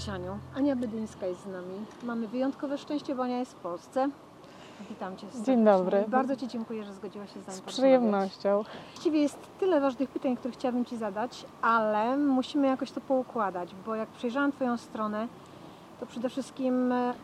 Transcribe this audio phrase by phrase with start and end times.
[0.00, 1.74] Cześć Aniu, Ania Bydyńska jest z nami.
[2.02, 4.08] Mamy wyjątkowe szczęście, bo Ania jest w Polsce.
[4.88, 5.54] Witam Cię serdecznie.
[5.54, 6.04] Dzień dobry.
[6.08, 8.64] Bardzo Ci dziękuję, że zgodziłaś się z nami Z przyjemnością.
[8.92, 13.94] Właściwie jest tyle ważnych pytań, które chciałabym Ci zadać, ale musimy jakoś to poukładać, bo
[13.94, 15.28] jak przejrzałam Twoją stronę,
[16.00, 17.14] to przede wszystkim e,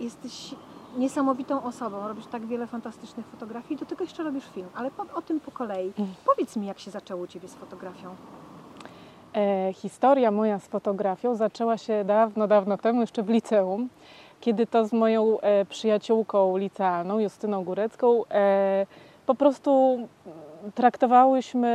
[0.00, 0.54] jesteś
[0.96, 5.22] niesamowitą osobą, robisz tak wiele fantastycznych fotografii, do tego jeszcze robisz film, ale po, o
[5.22, 5.86] tym po kolei.
[5.86, 6.08] Mhm.
[6.24, 8.14] Powiedz mi, jak się zaczęło u Ciebie z fotografią?
[9.34, 13.88] E, historia moja z fotografią zaczęła się dawno, dawno temu, jeszcze w liceum,
[14.40, 18.86] kiedy to z moją e, przyjaciółką licealną, Justyną Górecką, e,
[19.26, 19.98] po prostu
[20.74, 21.68] traktowałyśmy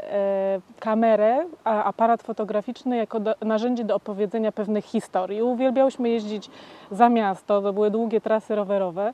[0.00, 5.42] e, kamerę, a aparat fotograficzny jako do, narzędzie do opowiedzenia pewnych historii.
[5.42, 6.50] Uwielbiałyśmy jeździć
[6.90, 9.12] za miasto, to były długie trasy rowerowe,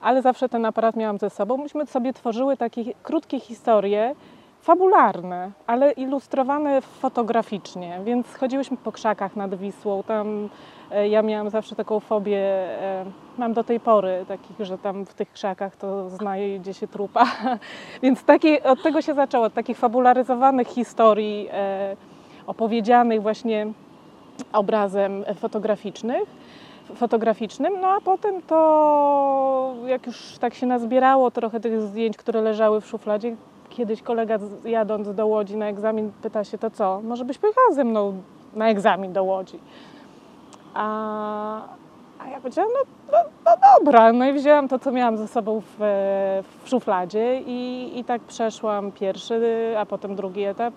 [0.00, 1.56] ale zawsze ten aparat miałam ze sobą.
[1.56, 4.14] Myśmy sobie tworzyły takie krótkie historie,
[4.62, 10.02] fabularne, ale ilustrowane fotograficznie, więc chodziłyśmy po krzakach nad Wisłą.
[10.02, 10.48] Tam
[10.90, 13.04] e, ja miałam zawsze taką fobię, e,
[13.38, 17.26] mam do tej pory takich, że tam w tych krzakach to znajdzie się trupa.
[18.02, 21.96] więc takie, od tego się zaczęło, od takich fabularyzowanych historii e,
[22.46, 23.66] opowiedzianych właśnie
[24.52, 26.42] obrazem fotograficznych
[26.94, 32.80] fotograficznym, no a potem to jak już tak się nazbierało trochę tych zdjęć, które leżały
[32.80, 33.36] w szufladzie,
[33.72, 37.84] kiedyś kolega jadąc do Łodzi na egzamin pyta się, to co, może byś pojechała ze
[37.84, 38.22] mną
[38.54, 39.58] na egzamin do Łodzi?
[40.74, 41.62] A,
[42.18, 45.60] a ja powiedziałam, no, no, no dobra, no i wzięłam to, co miałam ze sobą
[45.60, 45.76] w,
[46.62, 50.74] w szufladzie i, i tak przeszłam pierwszy, a potem drugi etap.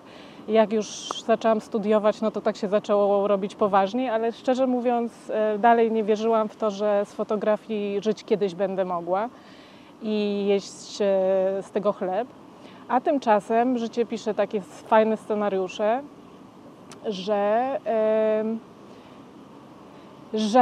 [0.48, 5.58] Jak już zaczęłam studiować, no to tak się zaczęło robić poważniej, ale szczerze mówiąc, e,
[5.58, 9.28] dalej nie wierzyłam w to, że z fotografii żyć kiedyś będę mogła
[10.02, 12.28] i jeść e, z tego chleb.
[12.88, 16.02] A tymczasem życie pisze takie fajne scenariusze,
[17.06, 17.78] że,
[20.34, 20.60] że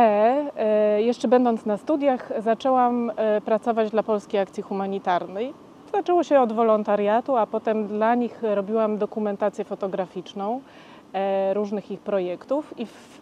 [0.56, 5.54] e, jeszcze będąc na studiach zaczęłam e, pracować dla Polskiej Akcji Humanitarnej.
[5.92, 10.60] Zaczęło się od wolontariatu, a potem dla nich robiłam dokumentację fotograficzną
[11.12, 13.20] e, różnych ich projektów i w,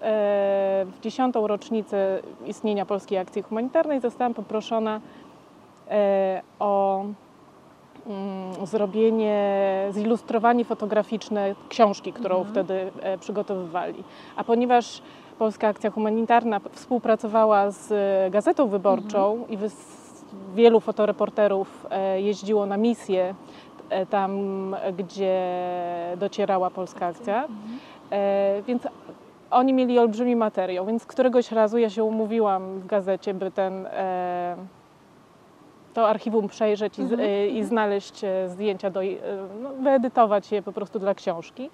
[0.87, 5.01] w dziesiątą rocznicę istnienia Polskiej Akcji Humanitarnej zostałam poproszona
[6.59, 7.05] o
[8.65, 12.55] zrobienie, zilustrowanie fotograficzne książki, którą Mhm.
[12.55, 14.05] wtedy e, przygotowywali.
[14.37, 15.03] A ponieważ
[15.39, 20.03] Polska Akcja Humanitarna współpracowała z e, Gazetą Wyborczą i wys-
[20.55, 23.35] wielu fotoreporterów e, jeździło na misje
[24.11, 24.31] tam,
[24.99, 25.41] gdzie
[26.17, 27.49] docierała Polska Akcja,
[28.11, 28.89] e, więc
[29.51, 33.89] oni mieli olbrzymi materiał, więc któregoś razu ja się umówiłam w gazecie, by ten
[35.95, 37.51] to archiwum przejrzeć i, Mhm.
[37.51, 39.07] i znaleźć e, zdjęcia, do, e,
[39.63, 41.71] no, wyedytować je po prostu dla książki.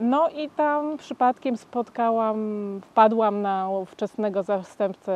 [0.00, 5.12] No i tam przypadkiem spotkałam, wpadłam na ówczesnego zastępcę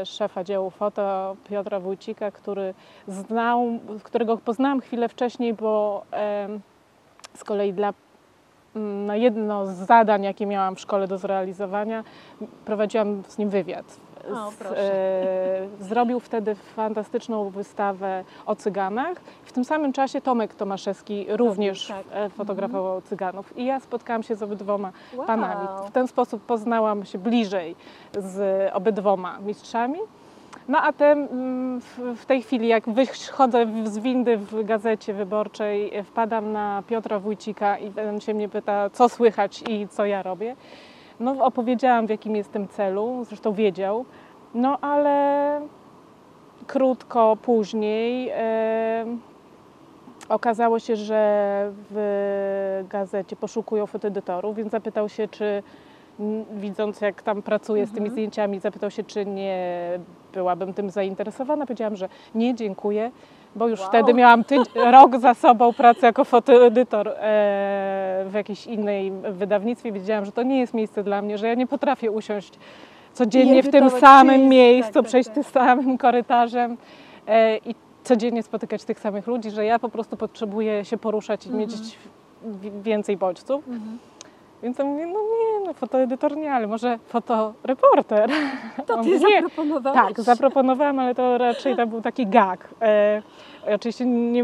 [0.00, 2.74] e, szefa działu foto Piotra Wójcika, który
[3.08, 3.66] znał,
[4.02, 6.02] którego poznałam chwilę wcześniej, bo
[7.34, 7.92] z kolei dla
[9.06, 12.04] na jedno z zadań, jakie miałam w szkole do zrealizowania,
[12.64, 14.05] prowadziłam z nim wywiad.
[14.34, 19.18] O, Z- e, zrobił wtedy fantastyczną wystawę o cyganach.
[19.44, 22.04] W tym samym czasie Tomek Tomaszewski również tak.
[22.12, 23.58] e, fotografował cyganów.
[23.58, 25.26] I ja spotkałam się z obydwoma Wow.
[25.26, 25.68] panami.
[25.88, 27.76] W ten sposób poznałam się bliżej
[28.18, 29.98] z obydwoma mistrzami.
[30.68, 31.80] No a te, mm,
[32.16, 37.78] w, tej chwili, jak wychodzę z windy w gazecie wyborczej, e, wpadam na Piotra Wójcika
[37.78, 40.56] i on się mnie pyta, co słychać i co ja robię.
[41.20, 44.04] No opowiedziałam, w jakim jestem celu, zresztą wiedział.
[44.54, 45.60] No ale
[46.66, 49.06] krótko później e,
[50.28, 55.62] okazało się, że w gazecie poszukują fotoedytorów, więc zapytał się, czy
[56.56, 58.12] widząc jak tam pracuję z tymi Mhm.
[58.12, 59.88] zdjęciami, zapytał się, czy nie
[60.32, 61.66] byłabym tym zainteresowana.
[61.66, 63.10] Powiedziałam, że nie, dziękuję,
[63.56, 63.88] bo już Wow.
[63.88, 64.44] wtedy miałam
[64.90, 67.12] rok za sobą pracy jako fotoedytor e,
[68.28, 69.92] w jakiejś innej wydawnictwie.
[69.92, 72.52] Wiedziałam, że to nie jest miejsce dla mnie, że ja nie potrafię usiąść
[73.12, 75.34] codziennie w tym samym miejscu, tak, tak, przejść tak.
[75.34, 76.76] tym samym korytarzem
[77.26, 81.48] e, i codziennie spotykać tych samych ludzi, że ja po prostu potrzebuję się poruszać i
[81.48, 81.60] Mhm.
[81.70, 81.98] mieć
[82.82, 83.68] więcej bodźców.
[83.68, 83.98] Mhm.
[84.62, 88.30] Więc on mówi, no nie, no fotoedytor nie, ale może fotoreporter.
[88.86, 90.00] To Ty zaproponowałeś?
[90.00, 92.68] tak, zaproponowałam, ale to raczej to był taki gag.
[92.82, 93.22] E,
[93.74, 94.42] oczywiście nie,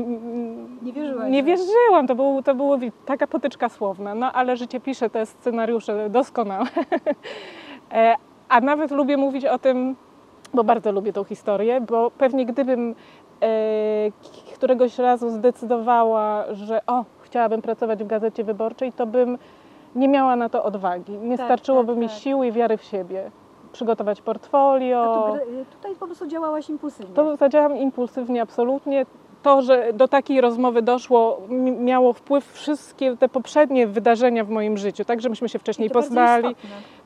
[0.82, 5.11] Nie wierzyłaś, Nie wierzyłam, to, był, to było taka potyczka słowna, no ale życie pisze
[5.11, 6.67] te scenariusze doskonałe.
[7.93, 8.14] e,
[8.49, 9.97] a nawet lubię mówić o tym,
[10.55, 12.94] bo bardzo lubię tą historię, bo pewnie gdybym
[13.43, 13.47] e,
[14.55, 19.38] któregoś razu zdecydowała, że o, chciałabym pracować w Gazecie Wyborczej, to bym
[19.94, 21.12] nie miała na to odwagi.
[21.12, 22.16] Nie Tak, starczyłoby tak, mi tak.
[22.18, 23.30] siły i wiary w siebie.
[23.72, 25.14] Przygotować portfolio.
[25.14, 27.14] tu, gr- tutaj po prostu działałaś impulsywnie.
[27.14, 29.06] To zadziałam impulsywnie, absolutnie.
[29.42, 34.76] To, że do takiej rozmowy doszło, mi- miało wpływ wszystkie te poprzednie wydarzenia w moim
[34.78, 36.56] życiu, tak, że myśmy się wcześniej to poznali.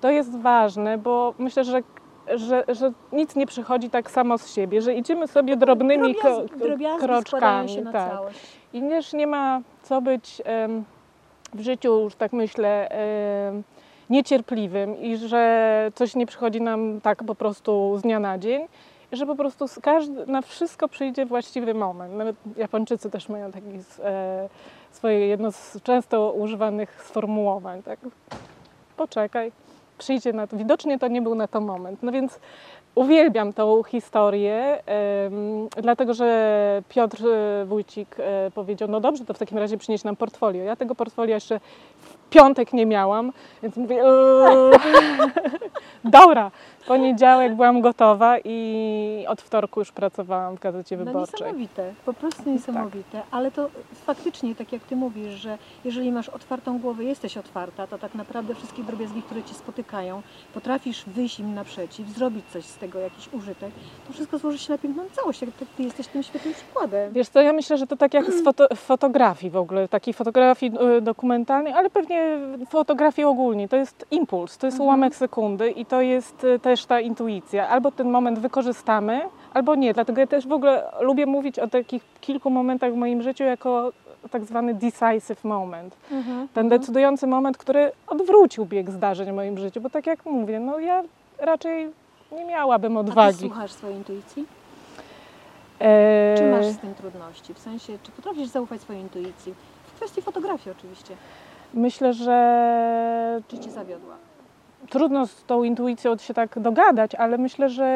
[0.00, 1.82] To jest ważne, bo myślę, że,
[2.34, 6.56] że, że nic nie przychodzi tak samo z siebie, że idziemy sobie drobnymi Drobiazg- ko-
[6.56, 7.68] drobiazgi składają kroczkami.
[7.68, 8.10] się na tak.
[8.12, 8.58] całość.
[8.72, 10.84] I też nie ma co być em,
[11.56, 12.88] w życiu, już tak myślę,
[14.10, 18.66] niecierpliwym i że coś nie przychodzi nam tak po prostu z dnia na dzień.
[19.12, 19.64] Że po prostu
[20.26, 22.14] na wszystko przyjdzie właściwy moment.
[22.14, 24.48] Nawet Japończycy też mają taki s- e,
[24.90, 27.82] swoje jedno z często używanych sformułowań.
[27.82, 27.98] Tak?
[28.96, 29.52] Poczekaj,
[29.98, 30.56] przyjdzie na to.
[30.56, 32.02] Widocznie to nie był na to moment.
[32.02, 32.40] No więc
[32.96, 34.82] uwielbiam tą historię,
[35.82, 40.16] dlatego że Piotr e, Wójcik e, powiedział, no dobrze, to w takim razie przynieś nam
[40.16, 40.64] portfolio.
[40.64, 41.60] Ja tego portfolio jeszcze
[42.00, 43.32] w piątek nie miałam,
[43.62, 44.78] więc mówię, "Eee".
[46.04, 46.50] dobra,
[46.86, 51.40] poniedziałek byłam gotowa i od wtorku już pracowałam w Gazecie No Wyborczej.
[51.40, 53.68] niesamowite, po prostu niesamowite, ale to
[54.06, 58.54] faktycznie, tak jak Ty mówisz, że jeżeli masz otwartą głowę, jesteś otwarta, to tak naprawdę
[58.54, 60.22] wszystkie drobiazgi, które Cię spotykają,
[60.54, 63.70] potrafisz wyjść im naprzeciw, zrobić coś z tego, jakiś użytek,
[64.06, 67.12] to wszystko złoży się na piękną całość, jak tak Ty jesteś tym świetnym przykładem.
[67.12, 70.72] Wiesz co, ja myślę, że to tak jak z foto, fotografii w ogóle, takiej fotografii
[70.98, 72.38] y, dokumentalnej, ale pewnie
[72.70, 73.68] fotografii ogólnie.
[73.68, 74.86] To jest impuls, to jest Mhm.
[74.88, 77.68] ułamek sekundy i to jest y, też ta intuicja.
[77.68, 79.20] Albo ten moment wykorzystamy,
[79.54, 79.94] albo nie.
[79.94, 83.92] Dlatego ja też w ogóle lubię mówić o takich kilku momentach w moim życiu jako
[84.30, 85.96] tak zwany decisive moment.
[86.12, 86.48] Mhm.
[86.54, 90.78] Ten decydujący moment, który odwrócił bieg zdarzeń w moim życiu, bo tak jak mówię, no
[90.78, 91.02] ja
[91.38, 91.90] raczej
[92.32, 93.38] nie miałabym A Ty odwagi.
[93.38, 94.44] słuchasz swojej intuicji?
[95.80, 97.54] E, Czy masz z tym trudności?
[97.54, 99.54] W sensie, czy potrafisz zaufać swojej intuicji?
[99.86, 101.14] W kwestii fotografii oczywiście.
[101.74, 104.14] Myślę, że Czy Cię zawiodła?
[104.90, 107.86] Trudno z tą intuicją się tak dogadać, ale myślę, że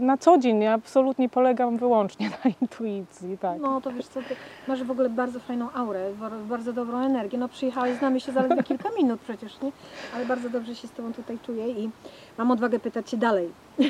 [0.00, 3.60] na co dzień ja absolutnie polegam wyłącznie na intuicji, tak.
[3.60, 4.36] No to wiesz co, ty
[4.68, 7.38] masz w ogóle bardzo fajną aurę, bar- bardzo dobrą energię.
[7.38, 9.72] No przyjechałeś, znamy się zaledwie kilka minut przecież, nie?
[10.14, 11.90] Ale bardzo dobrze się z Tobą tutaj czuję i
[12.38, 13.50] mam odwagę pytać Cię dalej.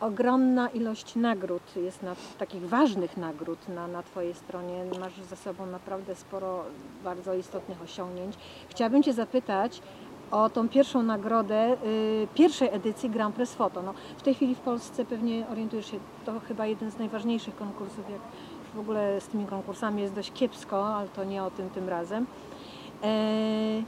[0.00, 4.84] Ogromna ilość nagród jest na takich ważnych nagród na, na Twojej stronie.
[5.00, 6.64] Masz za sobą naprawdę sporo
[7.04, 8.34] bardzo istotnych osiągnięć.
[8.68, 9.82] Chciałabym Cię zapytać
[10.30, 13.82] o tą pierwszą nagrodę y, pierwszej edycji Grand Prix Foto.
[13.82, 15.96] No, w tej chwili w Polsce pewnie orientujesz się,
[16.26, 18.20] to chyba jeden z najważniejszych konkursów, jak
[18.74, 22.26] w ogóle z tymi konkursami jest dość kiepsko, ale to nie o tym tym razem.
[23.04, 23.82] E,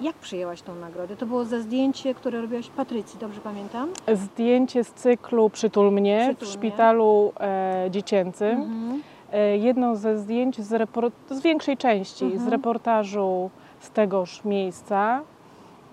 [0.00, 1.16] jak przyjęłaś tą nagrodę?
[1.16, 3.88] To było za zdjęcie, które robiłaś Patrycji, dobrze pamiętam?
[4.14, 6.52] Zdjęcie z cyklu Przytul mnie Przytul w mnie.
[6.70, 8.48] szpitalu e, dziecięcym.
[8.62, 9.02] Mhm.
[9.32, 10.88] E, jedno ze zdjęć z,
[11.30, 12.50] z większej części, z Mhm.
[12.50, 13.50] reportażu
[13.80, 15.22] z tegoż miejsca.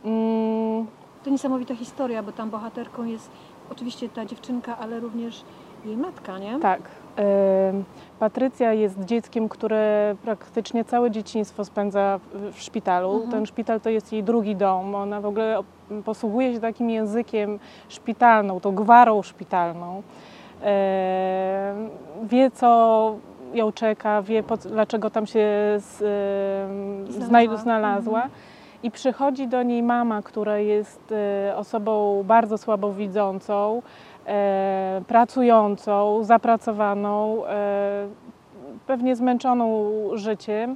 [0.06, 0.88] Mm,
[1.24, 3.32] To niesamowita historia, bo tam bohaterką jest
[3.72, 5.44] oczywiście ta dziewczynka, ale również
[5.86, 6.60] jej matka, nie?
[6.60, 6.82] Tak.
[8.20, 13.12] Patrycja jest dzieckiem, które praktycznie całe dzieciństwo spędza w, szpitalu.
[13.14, 13.32] Mhm.
[13.32, 14.96] Ten szpital to jest jej drugi dom.
[14.96, 15.60] Ona w ogóle
[16.06, 17.60] posługuje się takim językiem
[17.90, 20.04] szpitalną, tą gwarą szpitalną.
[22.24, 23.16] Wie, co
[23.54, 25.48] ją czeka, wie, po, dlaczego tam się
[25.78, 27.58] z, em, Znalazła.
[27.58, 28.16] znalazła.
[28.24, 28.32] Mhm.
[28.84, 31.14] I przychodzi do niej mama, która jest
[31.50, 33.82] e, osobą bardzo słabowidzącą,
[34.28, 38.08] e, pracującą, zapracowaną, e,
[38.88, 40.76] pewnie zmęczoną życiem,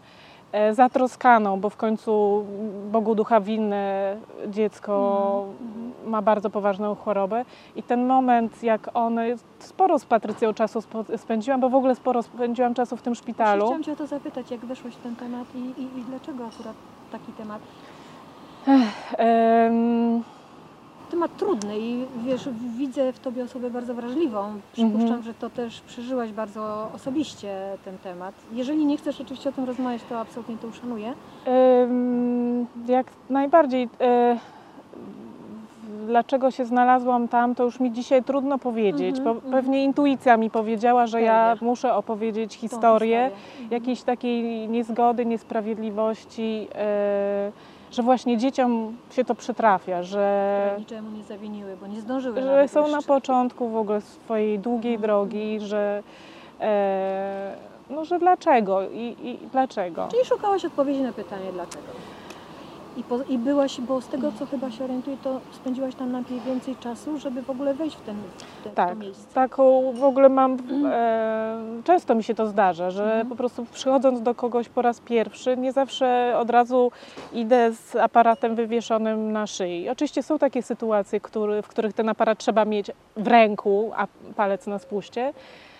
[0.51, 2.45] e, zatroskaną, bo w końcu
[2.91, 4.15] Bogu ducha winne
[4.47, 5.86] dziecko Mhm.
[6.07, 7.45] Ma bardzo poważną chorobę.
[7.75, 9.25] I ten moment, jak one,
[9.59, 10.79] sporo z Patrycją czasu
[11.17, 13.61] spędziłam, bo w ogóle sporo spędziłam czasu w tym szpitalu.
[13.65, 16.75] Chciałam Cię o to zapytać, jak weszłaś w ten temat i, i, i dlaczego akurat
[17.11, 17.61] taki temat?
[19.17, 20.23] Em,
[21.11, 24.53] Temat trudny i wiesz, widzę w Tobie osobę bardzo wrażliwą.
[24.73, 25.23] Przypuszczam, Mhm.
[25.23, 28.35] że to też przeżyłaś bardzo osobiście ten temat.
[28.51, 31.13] Jeżeli nie chcesz oczywiście o tym rozmawiać, to absolutnie to uszanuję.
[31.83, 33.89] Ym, Jak najbardziej.
[34.01, 34.37] e,
[36.07, 39.17] Dlaczego się znalazłam tam, to już mi dzisiaj trudno powiedzieć.
[39.17, 39.51] Mhm, bo mhm.
[39.53, 43.31] pewnie intuicja mi powiedziała, że ja muszę opowiedzieć historię historię.
[43.71, 47.51] jakiejś takiej niezgody, niesprawiedliwości, e,
[47.91, 52.87] że właśnie dzieciom się to przytrafia, że, niczemu nie zawiniły, bo nie zdążyły że są
[52.87, 55.07] na początku w ogóle swojej długiej Mhm.
[55.07, 56.03] drogi, że,
[56.61, 57.55] e,
[57.89, 60.07] no, że dlaczego i, i dlaczego.
[60.11, 61.87] Czyli szukałaś odpowiedzi na pytanie dlaczego.
[62.97, 66.45] I, po, I byłaś, bo z tego co chyba się orientuję, to spędziłaś tam najpierw
[66.45, 68.89] więcej czasu, żeby w ogóle wejść w, ten, w, te, Tak.
[68.89, 69.33] to miejsce.
[69.33, 70.57] Taką w ogóle mam,
[70.91, 73.27] e, często mi się to zdarza, że Mhm.
[73.27, 76.91] po prostu przychodząc do kogoś po raz pierwszy, nie zawsze od razu
[77.33, 79.89] idę z aparatem wywieszonym na szyi.
[79.89, 84.67] Oczywiście są takie sytuacje, który, w których ten aparat trzeba mieć w ręku, a palec
[84.67, 85.33] na spuście,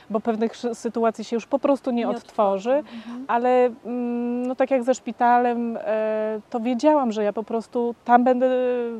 [0.09, 2.71] bo pewnych sytuacji się już po prostu nie, odtworzy.
[2.73, 3.25] Mhm.
[3.27, 8.23] Ale mm, no tak jak ze szpitalem, e, to wiedziałam, że ja po prostu tam
[8.23, 8.49] będę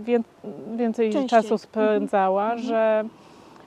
[0.01, 0.19] wię,
[0.75, 1.29] więcej Częściej.
[1.29, 2.59] czasu spędzała, Mhm.
[2.67, 3.03] że,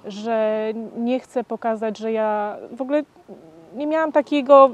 [0.07, 0.67] że
[0.97, 3.03] nie chcę pokazać, że ja w ogóle
[3.75, 4.71] nie miałam takiego,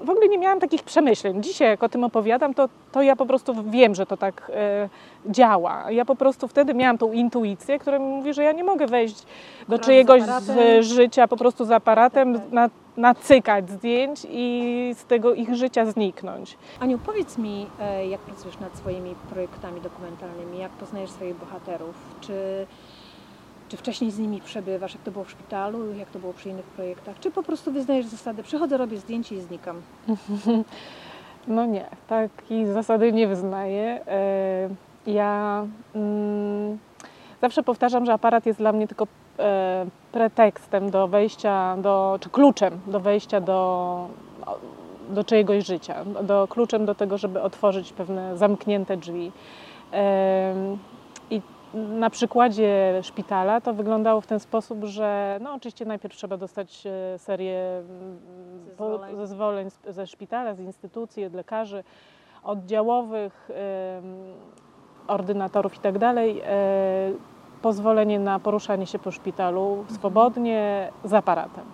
[0.00, 1.42] w ogóle nie miałam takich przemyśleń.
[1.42, 4.88] Dzisiaj jak o tym opowiadam, to, to ja po prostu wiem, że to tak e,
[5.26, 5.90] działa.
[5.90, 9.22] Ja po prostu wtedy miałam tą intuicję, która mi mówi, że ja nie mogę wejść
[9.68, 12.52] do czyjegoś z, życia po prostu z aparatem, Tak, tak.
[12.52, 16.58] na, nacykać zdjęć i z tego ich życia zniknąć.
[16.80, 22.66] Aniu, powiedz mi, e, jak pracujesz nad swoimi projektami dokumentalnymi, jak poznajesz swoich bohaterów, czy,
[23.68, 26.64] czy wcześniej z nimi przebywasz, jak to było w szpitalu, jak to było przy innych
[26.64, 29.82] projektach, czy po prostu wyznajesz zasadę, przychodzę, robię zdjęcie i znikam.
[31.48, 34.00] No nie, takiej zasady nie wyznaję.
[34.06, 34.68] E,
[35.06, 36.78] Ja mm,
[37.40, 39.06] zawsze powtarzam, że aparat jest dla mnie tylko
[39.38, 44.08] e, pretekstem do wejścia, do, czy kluczem do wejścia do,
[45.10, 49.32] do czyjegoś życia, do, kluczem do tego, żeby otworzyć pewne zamknięte drzwi.
[51.74, 57.18] Na przykładzie szpitala to wyglądało w ten sposób, że no oczywiście najpierw trzeba dostać e,
[57.18, 58.18] serię mm,
[58.68, 59.16] Zezwoleń.
[59.16, 61.84] zezwoleń ze szpitala, z instytucji, od lekarzy
[62.42, 63.50] oddziałowych,
[65.06, 67.12] ordynatorów i tak dalej, e,
[67.62, 71.64] pozwolenie na poruszanie się po szpitalu swobodnie z aparatem.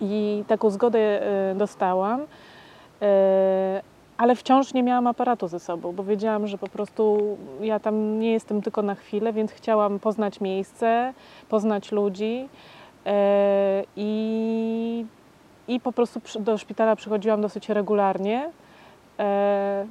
[0.00, 2.26] I taką zgodę e, dostałam,
[4.18, 7.18] ale wciąż nie miałam aparatu ze sobą, bo wiedziałam, że po prostu
[7.60, 11.14] ja tam nie jestem tylko na chwilę, więc chciałam poznać miejsce,
[11.48, 12.48] poznać ludzi
[13.06, 15.06] e, i,
[15.68, 18.50] i po prostu do szpitala przychodziłam dosyć regularnie.
[19.18, 19.86] E,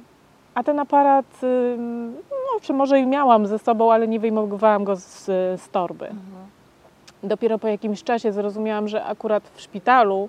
[0.54, 1.26] A ten aparat,
[2.30, 5.24] no, czy może i miałam ze sobą, ale nie wyjmowałam go z,
[5.60, 6.08] z torby.
[7.22, 10.28] Dopiero po jakimś czasie zrozumiałam, że akurat w szpitalu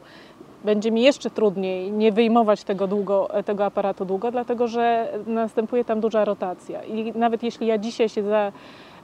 [0.63, 5.99] będzie mi jeszcze trudniej nie wyjmować tego, długo, tego aparatu długo, dlatego że następuje tam
[5.99, 6.83] duża rotacja.
[6.83, 8.51] I nawet jeśli ja dzisiaj się za,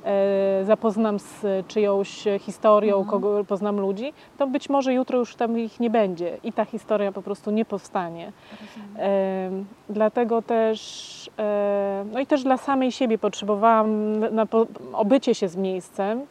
[0.05, 3.09] e, zapoznam z czyjąś historią, Mhm.
[3.11, 7.11] kogo poznam ludzi, to być może jutro już tam ich nie będzie i ta historia
[7.11, 8.31] po prostu nie powstanie.
[8.97, 15.35] Em, Dlatego też, e, no i też dla samej siebie potrzebowałam na- na po- obycie
[15.35, 16.21] się z miejscem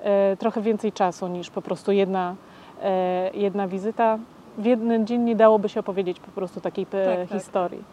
[0.00, 2.34] e, trochę więcej czasu niż po prostu jedna,
[2.82, 4.18] e, jedna wizyta.
[4.58, 7.38] W jeden dzień nie dałoby się opowiedzieć po prostu takiej e, Tak, tak.
[7.38, 7.84] historii.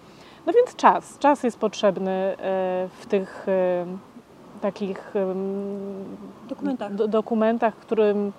[0.45, 2.35] No więc czas, czas jest potrzebny e,
[2.99, 3.85] w tych e,
[4.61, 5.13] takich
[6.49, 6.95] Dokumentach.
[6.95, 8.31] do, dokumentach, którym,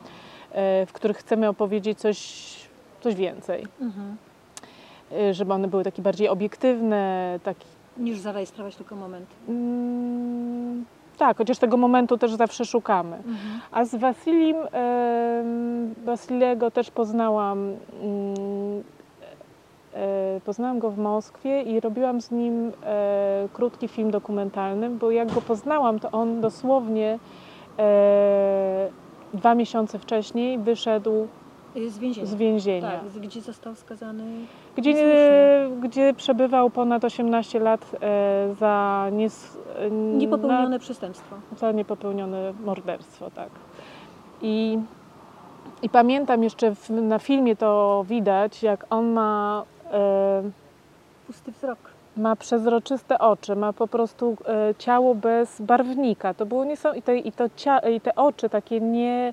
[0.87, 2.19] w których chcemy opowiedzieć coś,
[3.00, 4.17] coś więcej Mhm.
[5.33, 9.27] żeby one były takie bardziej obiektywne, taki, Niż zarejestrować tylko moment.
[9.49, 10.85] mm,
[11.21, 13.17] tak, chociaż tego momentu też zawsze szukamy.
[13.17, 13.61] Mhm.
[13.73, 17.77] A z Wasilim, em, Wasiliego też poznałam, mm,
[19.95, 25.33] e, poznałam go w Moskwie i robiłam z nim e, krótki film dokumentalny, bo jak
[25.33, 27.19] go poznałam, to on dosłownie
[27.79, 28.89] e,
[29.35, 31.29] dwa miesiące wcześniej wyszedł
[31.89, 32.27] Z więzienia.
[32.27, 32.91] z więzienia.
[32.91, 34.25] Tak, gdzie został skazany.
[34.77, 35.89] Gdzie, Słusznie.
[35.89, 41.37] gdzie przebywał ponad 18 lat e, za, nies, e, Niepopełnione przestępstwo.
[41.53, 43.49] na, za niepopełnione morderstwo, tak.
[44.43, 44.79] I,
[45.83, 50.43] i pamiętam jeszcze w, na filmie to widać, jak on ma, e,
[51.27, 51.79] Pusty wzrok.
[52.17, 56.35] ma przezroczyste oczy, ma po prostu e, ciało bez barwnika.
[56.35, 57.45] To było niesam- i, i, to
[57.91, 59.33] I te oczy takie nie,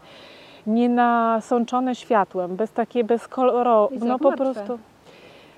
[0.67, 4.45] nie nasączone światłem, bez takie bez koloru, no po martwe.
[4.45, 4.79] prostu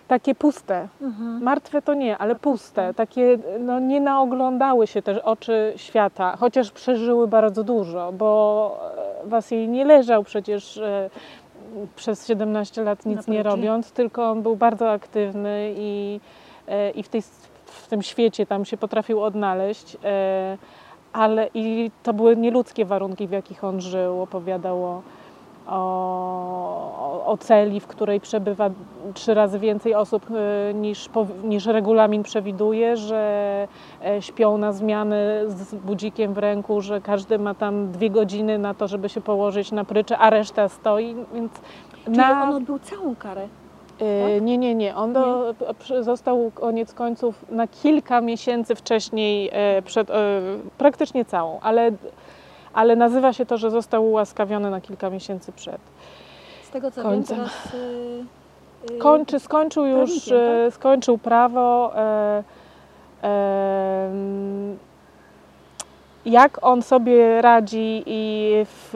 [0.09, 0.87] takie puste.
[1.01, 1.43] Mhm.
[1.43, 2.93] Martwe to nie, ale puste.
[2.93, 8.79] Takie no, nie naoglądały się też oczy świata, chociaż przeżyły bardzo dużo, bo
[9.23, 11.09] e, Wasil nie leżał przecież e,
[11.95, 16.19] przez 17 lat nic nie robiąc, tylko on był bardzo aktywny i,
[16.67, 17.21] e, i w, tej,
[17.65, 19.97] w tym świecie tam się potrafił odnaleźć.
[21.13, 24.21] Ale i to były nieludzkie warunki, w jakich on żył.
[24.21, 25.01] Opowiadał o,
[27.25, 28.69] o, celi, w której przebywa
[29.13, 31.09] trzy razy więcej osób e, niż,
[31.43, 33.67] niż regulamin przewiduje, że
[34.05, 38.73] e, śpią na zmiany z budzikiem w ręku, że każdy ma tam dwie godziny na
[38.73, 41.51] to, żeby się położyć na prycze, a reszta stoi, więc
[42.05, 43.47] Czyli na, on odbył całą karę.
[44.01, 44.95] E, Nie, nie, nie.
[44.95, 50.13] On do, przy- został koniec końców na kilka miesięcy wcześniej, e, przed, e,
[50.77, 51.91] praktycznie całą, ale,
[52.73, 55.81] ale nazywa się to, że został ułaskawiony na kilka miesięcy przed.
[56.63, 57.37] Z tego co Końcem.
[57.37, 57.73] wiem, teraz
[58.91, 60.73] y, y, Kończy, skończył już, tak?
[60.73, 61.91] skończył prawo.
[61.95, 62.43] E,
[63.21, 64.77] em,
[66.25, 68.93] jak on sobie radzi i w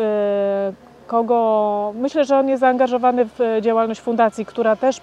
[1.07, 1.93] kogo.
[1.95, 5.01] Myślę, że on jest zaangażowany w działalność fundacji, która też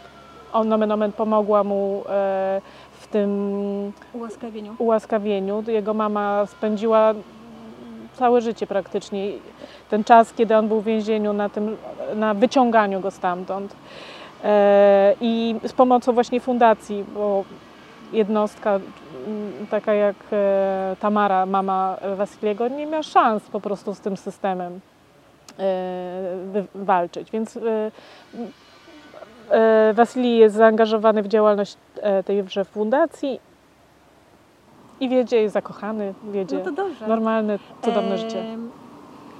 [0.52, 2.60] on nomen omen pomogła mu e,
[2.92, 4.74] w tym ułaskawieniu.
[4.78, 5.64] ułaskawieniu.
[5.66, 7.14] Jego mama spędziła
[8.12, 9.28] całe życie praktycznie
[9.90, 11.76] ten czas, kiedy on był w więzieniu, na, tym,
[12.14, 13.76] na wyciąganiu go stamtąd.
[14.44, 17.44] E, I z pomocą właśnie fundacji, bo
[18.12, 18.70] jednostka
[19.26, 24.72] mm, taka jak e, Tamara, mama Wasiliego, nie miała szans po prostu z tym systemem
[24.72, 24.89] e,
[26.74, 27.30] walczyć.
[27.30, 27.90] Więc e,
[29.50, 33.40] e, Wasilij jest zaangażowany w działalność e, tejże fundacji
[35.00, 37.08] i wiedzie, jest zakochany, wiedzie No to dobrze.
[37.08, 38.40] normalne, cudowne życie.
[38.40, 38.70] Em,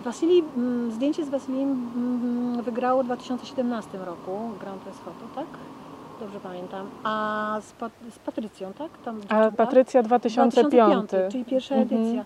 [0.05, 5.47] Wasilij, mm, zdjęcie z Wasilijem mm, wygrało w 2017 roku Grand Prix Photo, tak?
[6.21, 6.87] Dobrze pamiętam.
[7.05, 8.91] A z, Pat z Patrycją, tak?
[9.05, 9.51] Tam A dziewczynka?
[9.57, 11.11] Patrycja 2005.
[11.33, 12.01] czyli pierwsza Mhm.
[12.03, 12.25] edycja.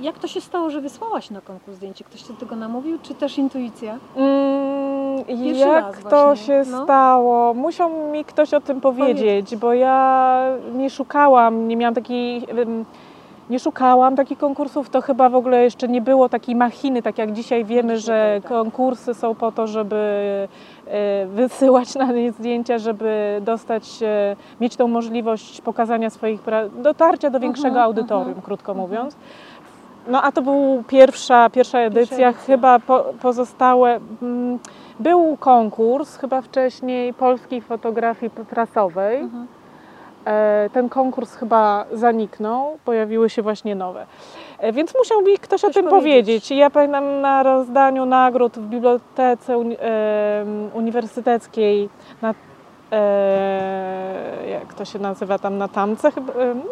[0.00, 2.04] Jak to się stało, że wysłałaś na konkurs zdjęcie?
[2.04, 3.98] Ktoś cię do tego namówił, czy też intuicja?
[4.16, 5.24] Mm,
[5.54, 6.84] jak to się no.
[6.84, 7.54] stało?
[7.54, 10.40] Musiał mi ktoś o tym powiedzieć, bo ja
[10.74, 12.42] nie szukałam, nie miałam takiej.
[13.50, 17.32] Nie szukałam takich konkursów, to chyba w ogóle jeszcze nie było takiej machiny, tak jak
[17.32, 18.52] dzisiaj wiemy, dzisiaj że tak.
[18.52, 19.96] konkursy są po to, żeby
[20.86, 26.40] e, wysyłać na nie zdjęcia, żeby dostać, e, mieć tą możliwość pokazania swoich
[26.82, 28.88] dotarcia do większego Mhm, audytorium, mhm, krótko mhm.
[28.88, 29.16] mówiąc.
[30.06, 32.32] No a to był pierwsza, pierwsza edycja, edycja.
[32.46, 34.00] chyba po, pozostałe.
[34.22, 34.58] Mm,
[35.00, 39.20] był konkurs chyba wcześniej polskiej fotografii prasowej.
[39.20, 39.46] Mhm.
[40.24, 44.06] E, ten konkurs chyba zaniknął, pojawiły się właśnie nowe.
[44.58, 46.24] E, więc musiał mi ktoś, o Ktoś tym powiedzieć.
[46.26, 46.50] powiedzieć.
[46.50, 50.44] Ja pamiętam na rozdaniu nagród w bibliotece uni- e,
[50.74, 51.88] uniwersyteckiej
[52.22, 52.34] na
[52.92, 56.12] e, jak to się nazywa tam na tamce, e,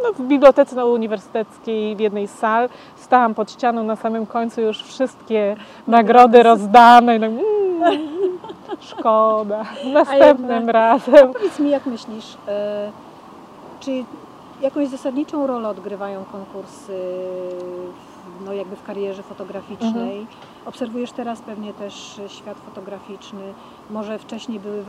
[0.03, 2.69] no, w bibliotece uniwersyteckiej w jednej z sal.
[3.13, 7.17] Stałam pod ścianą na samym końcu, już wszystkie nagrody rozdane.
[7.17, 8.39] i tak, mm,
[8.81, 9.65] szkoda.
[9.93, 11.33] Następnym razem.
[11.33, 12.91] Powiedz mi, jak myślisz, e,
[13.81, 14.05] czy
[14.61, 16.93] jakąś zasadniczą rolę odgrywają konkursy
[18.45, 20.19] no, jakby w karierze fotograficznej?
[20.19, 20.27] Mhm.
[20.67, 23.53] Obserwujesz teraz pewnie też świat fotograficzny.
[23.91, 24.85] Może wcześniej były,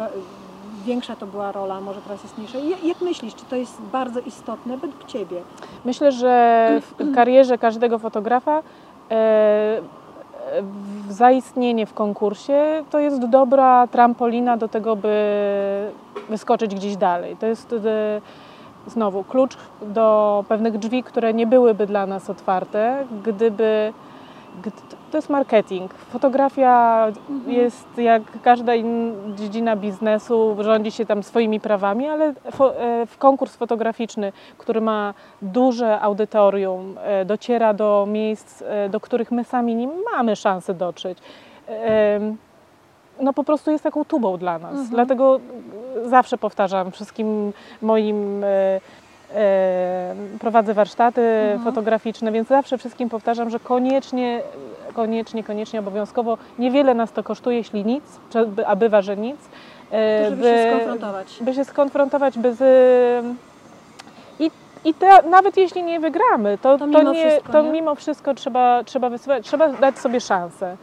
[0.86, 2.58] większa to była rola, może teraz jest mniejsza.
[2.84, 5.41] Jak, myślisz, czy to jest bardzo istotne według Ciebie?
[5.86, 8.63] Myślę, że w karierze każdego fotografa
[9.12, 9.82] e,
[11.10, 15.91] zaistnienie w konkursie to jest dobra trampolina do tego, by
[16.30, 17.38] wyskoczyć gdzieś dalej.
[17.38, 18.22] To jest e,
[18.88, 23.93] znowu klucz do pewnych drzwi, które nie byłyby dla nas otwarte, gdyby.
[25.12, 25.94] To jest marketing.
[25.94, 27.08] Fotografia
[27.48, 32.34] jest jak każda inna dziedzina biznesu, rządzi się tam swoimi prawami, ale e,
[33.06, 39.44] w konkurs fotograficzny, który ma duże audytorium, e, dociera do miejsc, e, do których my
[39.44, 41.18] sami nie mamy szansy dotrzeć.
[43.20, 44.72] No po prostu jest taką tubą dla nas.
[44.72, 44.89] Mhm.
[44.89, 45.39] Dlatego
[46.06, 48.46] zawsze powtarzam wszystkim moim
[50.39, 51.63] prowadzę warsztaty Mhm.
[51.63, 54.41] fotograficzne, więc zawsze wszystkim powtarzam, że koniecznie,
[54.93, 58.04] koniecznie, koniecznie, obowiązkowo niewiele nas to kosztuje, jeśli nic,
[58.65, 59.38] a bywa, że nic.
[59.91, 61.38] e, To, żeby się skonfrontować.
[61.41, 63.26] by się skonfrontować, by z,
[64.39, 64.52] i,
[64.86, 67.72] i te, nawet jeśli nie wygramy, to, To to, mimo nie, wszystko, to nie?
[67.72, 70.78] mimo wszystko trzeba, trzeba, wysyłać, trzeba dać sobie szansę.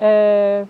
[0.00, 0.66] E,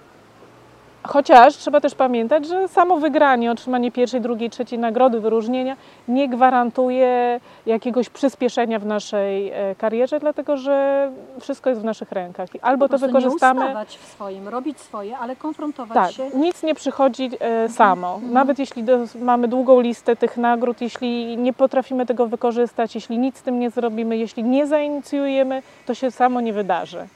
[1.02, 5.76] Chociaż trzeba też pamiętać, że samo wygranie, otrzymanie pierwszej, drugiej, trzeciej nagrody, wyróżnienia
[6.08, 11.10] nie gwarantuje jakiegoś przyspieszenia w naszej e, karierze, dlatego że
[11.40, 12.48] wszystko jest w naszych rękach.
[12.62, 13.60] Albo to wykorzystamy.
[13.60, 16.38] Nie ustawać w swoim, robić swoje, ale konfrontować Tak, się.
[16.38, 18.14] nic nie przychodzi e, samo.
[18.14, 18.32] Mhm.
[18.32, 23.38] Nawet jeśli do, mamy długą listę tych nagród, jeśli nie potrafimy tego wykorzystać, jeśli nic
[23.38, 27.06] z tym nie zrobimy, jeśli nie zainicjujemy, to się samo nie wydarzy.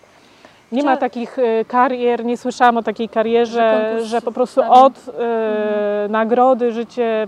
[0.75, 6.07] Nie ma takich e, karier, nie słyszałam o takiej karierze, Że po prostu od e,
[6.09, 7.27] nagrody życie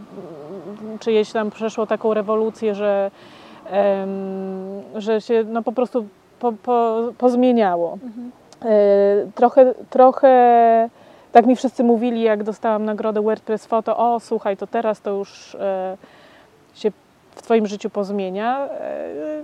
[1.01, 3.11] czyjeś tam przeszło taką rewolucję, że,
[3.71, 4.09] em,
[4.95, 6.07] że się no, po prostu
[6.41, 7.93] po, po, pozmieniało.
[7.93, 8.31] Mhm.
[8.63, 10.89] E, trochę, trochę
[11.33, 15.55] tak mi wszyscy mówili, jak dostałam nagrodę WordPress Photo, o słuchaj, to teraz to już
[15.55, 15.97] e,
[16.75, 16.93] się
[17.37, 18.69] w Twoim życiu pozmienia.
[18.69, 19.43] E,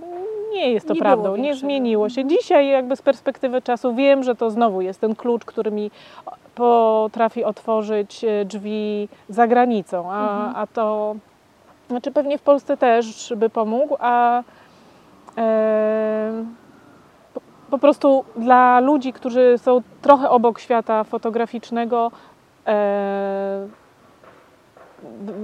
[0.53, 2.25] nie jest to Nie prawdą, nie zmieniło się.
[2.25, 5.91] Dzisiaj jakby z perspektywy czasu wiem, że to znowu jest ten klucz, który mi
[6.55, 10.55] potrafi otworzyć e, drzwi za granicą, a, Mhm.
[10.55, 11.15] a to
[11.89, 14.43] znaczy pewnie w Polsce też by pomógł, a
[15.37, 16.31] e,
[17.33, 22.11] po, po prostu dla ludzi, którzy są trochę obok świata fotograficznego,
[22.67, 23.67] e,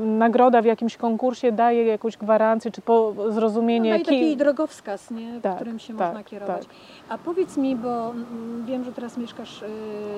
[0.06, 2.82] nagroda w jakimś konkursie daje jakąś gwarancję czy
[3.30, 5.42] zrozumienie, Daje ki- taki drogowskaz, nie?
[5.42, 6.66] Tak, którym się tak, można kierować.
[6.66, 6.76] tak.
[7.10, 9.66] A powiedz mi, bo mm, wiem, że teraz mieszkasz y,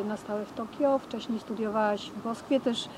[0.07, 2.89] na stałe w Tokio, wcześniej studiowałaś w Moskwie też.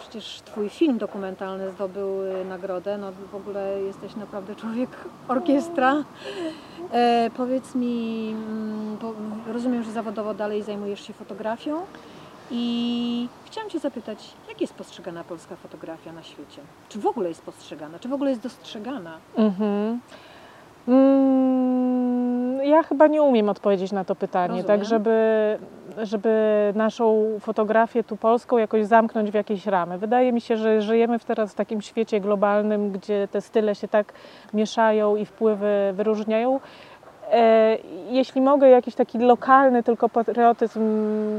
[0.00, 2.98] Przecież twój film dokumentalny zdobył y, nagrodę.
[2.98, 4.90] No w ogóle jesteś naprawdę człowiek
[5.28, 5.94] orkiestra.
[6.92, 9.12] E, powiedz mi, mm, bo
[9.52, 11.80] rozumiem, że zawodowo dalej zajmujesz się fotografią
[12.50, 16.62] i chciałam Cię zapytać, jak jest postrzegana polska fotografia na świecie?
[16.88, 17.98] Czy w ogóle jest postrzegana?
[17.98, 19.18] Czy w ogóle jest dostrzegana?
[19.36, 20.00] Mhm.
[20.88, 24.66] Mm, ja chyba nie umiem odpowiedzieć na to pytanie, Rozumiem.
[24.66, 25.58] tak żeby,
[26.02, 29.98] żeby naszą fotografię tu polską jakoś zamknąć w jakieś ramy.
[29.98, 33.88] Wydaje mi się, że żyjemy w teraz w takim świecie globalnym, gdzie te style się
[33.88, 34.12] tak
[34.54, 36.60] mieszają i wpływy wyróżniają.
[37.32, 37.78] E,
[38.10, 40.80] jeśli mogę jakiś taki lokalny tylko patriotyzm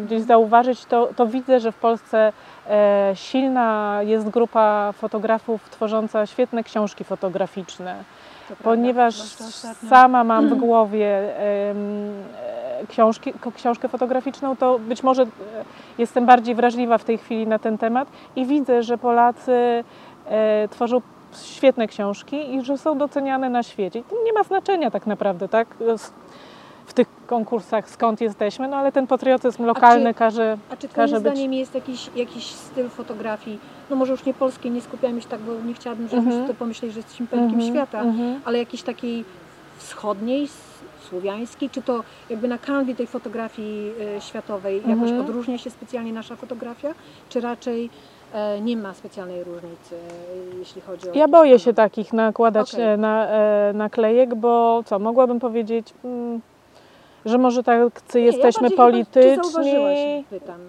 [0.06, 2.34] gdzieś zauważyć, to, to widzę, że w Polsce
[2.70, 9.90] e, silna jest grupa fotografów tworząca świetne książki fotograficzne To prawda, ponieważ ostatnio.
[9.90, 11.74] sama mam w głowie e,
[12.90, 15.26] książki, książkę fotograficzną, to być może
[15.98, 19.84] jestem bardziej wrażliwa w tej chwili na ten temat i widzę, że Polacy
[20.70, 21.02] tworzą
[21.46, 24.04] świetne książki i że są doceniane na świecie.
[24.10, 25.68] To nie ma znaczenia tak naprawdę, tak?
[26.86, 30.58] W tych konkursach skąd jesteśmy, no ale ten patriotyzm lokalny każe.
[30.70, 34.34] A czy Twoim każe być- zdaniem jest jakiś, jakiś styl fotografii, no może już nie
[34.34, 36.48] polskiej, nie skupiamy się tak, bo nie chciałabym, żebyś Mhm.
[36.48, 38.42] ty pomyśleli, że jesteśmy pętkiem Mhm, świata, mhm.
[38.46, 39.26] ale jakiejś takiej
[39.78, 40.48] wschodniej,
[41.10, 45.22] słowiańskiej, czy to jakby na kanwie tej fotografii e, światowej jakoś Mhm.
[45.22, 46.90] odróżnia się specjalnie nasza fotografia,
[47.30, 47.90] czy raczej
[48.62, 51.14] nie ma specjalnej różnicy, e, jeśli chodzi o...
[51.14, 52.86] Ja boję się takich nakładać Okej.
[52.86, 56.42] e, na, e, naklejek, bo co, mogłabym powiedzieć, mm,
[57.26, 60.60] że może tacy Nie, jesteśmy ja chyba, Czy polityczni, pytam.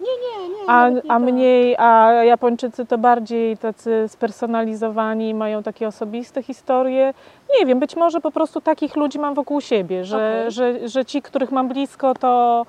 [0.00, 0.66] Nie, nie, nie.
[0.66, 7.14] a, nie a mniej, a Japończycy to bardziej tacy spersonalizowani, mają takie osobiste historie.
[7.60, 10.50] Nie wiem, być może po prostu takich ludzi mam wokół siebie, że, Okej.
[10.50, 12.66] że, że ci, których mam blisko, to,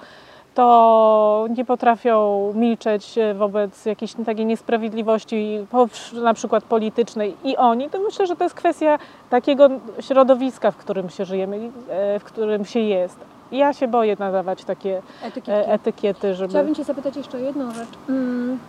[0.57, 5.67] to nie potrafią milczeć e, wobec jakiejś takiej niesprawiedliwości,
[6.13, 11.09] na przykład politycznej i oni, to myślę, że to jest kwestia takiego środowiska, w którym
[11.09, 13.19] się żyjemy, e, w którym się jest.
[13.51, 15.01] Ja się boję nadawać takie
[15.47, 16.49] e, etykiety, żeby...
[16.49, 18.59] Chciałabym Cię zapytać jeszcze o jedną rzecz, mm,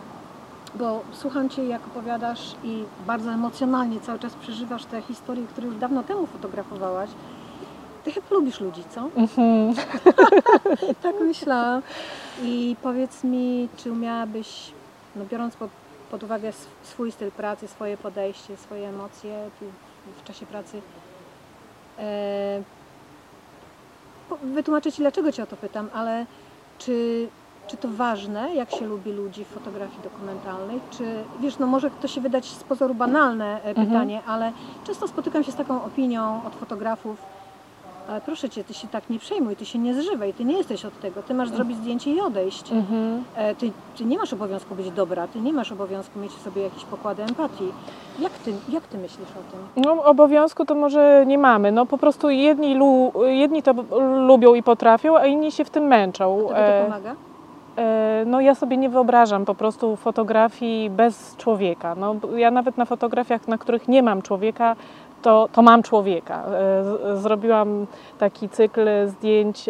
[0.75, 5.77] bo słucham Cię jak opowiadasz i bardzo emocjonalnie cały czas przeżywasz te historie, które już
[5.77, 7.09] dawno temu fotografowałaś.
[8.09, 9.01] Ty chyba lubisz ludzi, co?
[9.15, 9.73] Mhm.
[11.03, 11.81] Tak myślałam.
[12.43, 14.71] I powiedz mi, czy umiałabyś,
[15.15, 15.69] no biorąc pod,
[16.11, 20.81] pod uwagę sw- swój styl pracy, swoje podejście, swoje emocje w, w czasie pracy,
[21.99, 22.61] e,
[24.93, 26.25] Ci, dlaczego Cię o to pytam, ale
[26.77, 27.27] czy,
[27.67, 30.79] czy to ważne, jak się lubi ludzi w fotografii dokumentalnej?
[30.91, 33.87] Czy, wiesz, no może to się wydać z pozoru banalne e, Mhm.
[33.87, 34.51] pytanie, ale
[34.83, 37.38] często spotykam się z taką opinią od fotografów,
[38.09, 40.85] ale proszę Cię, Ty się tak nie przejmuj, Ty się nie zżywaj, Ty nie jesteś
[40.85, 42.71] od tego, Ty masz zrobić zdjęcie i odejść.
[42.71, 43.23] Mhm.
[43.35, 46.61] E, Ty, ty nie masz obowiązku być dobra, Ty nie masz obowiązku mieć w sobie
[46.61, 47.67] jakieś pokłady empatii.
[48.19, 49.83] Jak Ty, jak ty myślisz o tym?
[49.85, 51.71] No, obowiązku to może nie mamy.
[51.71, 53.73] No, po prostu jedni, lu, jedni to
[54.27, 56.37] lubią i potrafią, a inni się w tym męczą.
[56.41, 57.15] Tobie to E, pomaga?
[57.77, 61.95] e, no, ja sobie nie wyobrażam po prostu fotografii bez człowieka.
[61.95, 64.75] No, ja nawet na fotografiach, na których nie mam człowieka,
[65.21, 66.43] to, to mam człowieka.
[66.45, 67.87] E, Zrobiłam
[68.19, 69.69] taki cykl zdjęć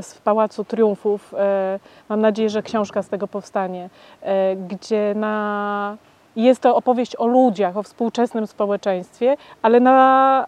[0.00, 1.34] z Pałacu Triumfów.
[1.38, 3.90] E, Mam nadzieję, że książka z tego powstanie,
[4.22, 5.96] e, gdzie na
[6.36, 10.46] jest to opowieść o ludziach, o współczesnym społeczeństwie, ale na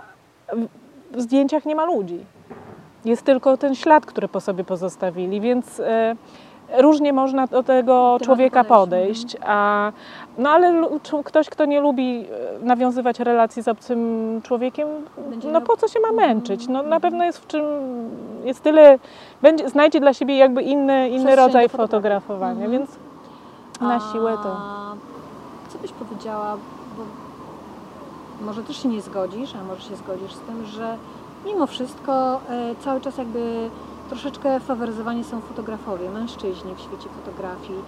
[1.16, 2.24] zdjęciach nie ma ludzi.
[3.04, 5.82] Jest tylko ten ślad, który po sobie pozostawili, więc
[6.78, 9.36] różnie można do tego człowieka podejść, podejść.
[9.46, 9.92] A,
[10.38, 10.88] no ale
[11.24, 12.26] ktoś, kto nie lubi
[12.62, 14.88] e, nawiązywać relacji z obcym człowiekiem,
[15.52, 16.66] no po co się ma Mhm, męczyć?
[16.66, 17.02] No na mhm.
[17.02, 17.64] pewno jest w czym,
[18.44, 18.98] jest tyle,
[19.42, 22.70] będzie, znajdzie dla siebie jakby inny, inny rodzaj fotografowania, Mhm.
[22.72, 22.90] więc
[23.80, 24.56] na siłę to.
[25.68, 26.56] Co byś powiedziała,
[26.98, 27.04] bo
[28.46, 30.96] może też się nie zgodzisz, a może się zgodzisz z tym, że
[31.46, 33.70] mimo wszystko e, cały czas jakby
[34.08, 37.78] troszeczkę faworyzowani są fotografowie, mężczyźni w świecie fotografii.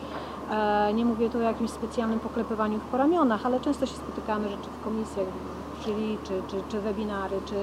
[0.53, 4.57] E, Nie mówię tu o jakimś specjalnym poklepywaniu po ramionach, ale często się spotykamy, że
[4.57, 5.27] czy w komisjach,
[5.87, 7.55] jury, czy, czy, czy webinary, czy,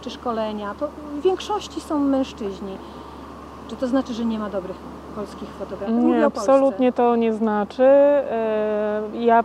[0.00, 2.76] czy szkolenia, to w większości są mężczyźni.
[3.68, 4.76] Czy to znaczy, że nie ma dobrych
[5.16, 5.96] polskich fotografów?
[5.96, 7.82] Mówię Nie, absolutnie to nie znaczy.
[7.82, 9.44] E, Ja,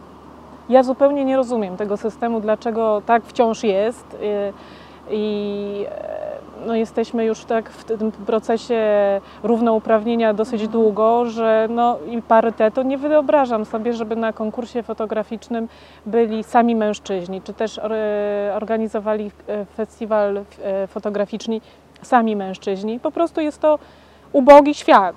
[0.69, 4.17] ja zupełnie nie rozumiem tego systemu, dlaczego tak wciąż jest.
[4.21, 4.53] E,
[5.11, 5.85] I
[6.65, 8.81] no, jesteśmy już tak w tym procesie
[9.43, 10.71] równouprawnienia dosyć Mhm.
[10.71, 15.67] długo, że no, i parytetu nie wyobrażam sobie, żeby na konkursie fotograficznym
[16.05, 17.91] byli sami mężczyźni, czy też or,
[18.55, 21.61] organizowali e, festiwal e, fotograficzny
[22.01, 22.99] sami mężczyźni.
[22.99, 23.79] Po prostu jest to
[24.33, 25.15] ubogi świat.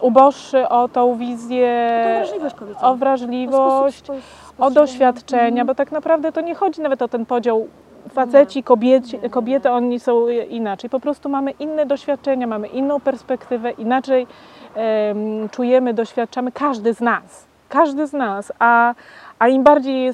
[0.00, 2.80] uboższy o tą wizję, To wrażliwość kobiecą.
[2.80, 4.70] o wrażliwość, sposób spo- o spostrzegania.
[4.74, 5.66] doświadczenia, Mhm.
[5.66, 7.66] bo tak naprawdę to nie chodzi nawet o ten podział
[8.14, 10.90] faceci, kobieci, kobiety, oni są inaczej.
[10.90, 14.26] Po prostu mamy inne doświadczenia, mamy inną perspektywę, inaczej
[14.74, 17.44] em, czujemy, doświadczamy, każdy z nas.
[17.68, 18.94] Każdy z nas, a,
[19.38, 20.12] a im bardziej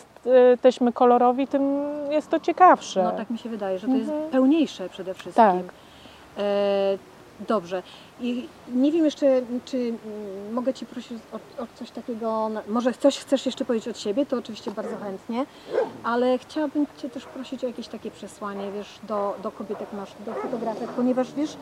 [0.50, 3.02] jesteśmy kolorowi, tym jest to ciekawsze.
[3.02, 4.30] No tak mi się wydaje, że to jest Mhm.
[4.30, 5.44] pełniejsze przede wszystkim.
[5.44, 5.54] Tak.
[6.38, 6.42] E,
[7.48, 7.82] dobrze.
[8.20, 13.18] I nie wiem jeszcze, czy mm, mogę Cię prosić o, o coś takiego, może coś
[13.18, 15.46] chcesz jeszcze powiedzieć od siebie, to oczywiście bardzo chętnie,
[16.04, 20.10] ale chciałabym Cię też prosić o jakieś takie przesłanie, wiesz, do, do kobiet, jak masz,
[20.26, 21.56] do fotografek, ponieważ wiesz,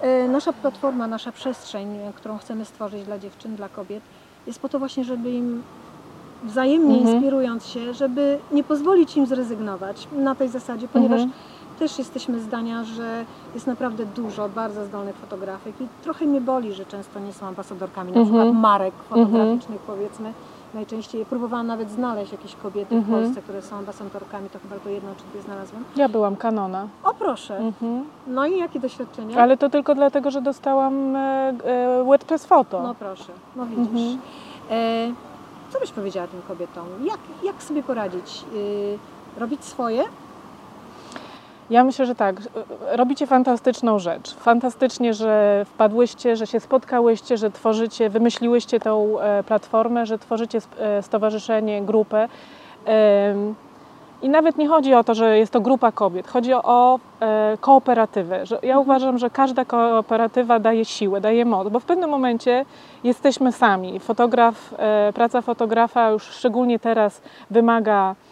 [0.00, 4.02] e, nasza platforma, nasza przestrzeń, którą chcemy stworzyć dla dziewczyn, dla kobiet,
[4.46, 5.62] jest po to właśnie, żeby im
[6.44, 7.14] wzajemnie Mhm.
[7.14, 11.40] inspirując się, żeby nie pozwolić im zrezygnować na tej zasadzie, ponieważ Mhm.
[11.78, 16.84] Też jesteśmy zdania, że jest naprawdę dużo bardzo zdolnych fotografek i trochę mnie boli, że
[16.86, 18.36] często nie są ambasadorkami na Mhm.
[18.42, 20.32] przykład marek fotograficznych powiedzmy.
[20.74, 23.22] Najczęściej próbowałam nawet znaleźć jakieś kobiety w Mhm.
[23.22, 25.84] Polsce, które są ambasadorkami, to chyba tylko jedną czy dwie znalazłam.
[25.96, 26.88] Ja byłam kanona.
[27.04, 27.58] O proszę!
[27.58, 28.04] Mhm.
[28.26, 29.42] No i jakie doświadczenia?
[29.42, 31.20] Ale to tylko dlatego, że dostałam e,
[31.64, 32.82] e, WordPress Photo.
[32.82, 33.86] No proszę, no widzisz.
[34.14, 34.18] Mhm.
[34.70, 35.12] E,
[35.72, 36.84] co byś powiedziała tym kobietom?
[37.04, 38.44] Jak, jak sobie poradzić?
[38.54, 38.98] Y,
[39.40, 40.02] robić swoje?
[41.70, 42.36] Ja myślę, że tak.
[42.90, 44.34] Robicie fantastyczną rzecz.
[44.34, 51.02] Fantastycznie, że wpadłyście, że się spotkałyście, że tworzycie, wymyśliłyście tą e, platformę, że tworzycie e,
[51.02, 52.28] stowarzyszenie, grupę.
[54.22, 58.44] I nawet nie chodzi o to, że jest to grupa kobiet, chodzi o e, kooperatywę.
[58.62, 62.64] Ja uważam, że każda kooperatywa daje siłę, daje moc, bo w pewnym momencie
[63.04, 64.00] jesteśmy sami.
[64.00, 68.25] Fotograf, e, praca fotografa już szczególnie teraz wymaga e,